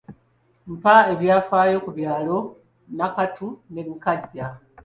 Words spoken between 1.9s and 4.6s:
byalo Nakatu ne Nkajja.